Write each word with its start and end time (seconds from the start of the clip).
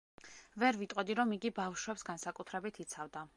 ვერ 0.63 0.79
ვიტყოდი, 0.79 1.17
რომ 1.19 1.35
იგი 1.37 1.51
ბავშვებს 1.61 2.07
განსაკუთრებით 2.09 2.81
იცავდა. 2.87 3.29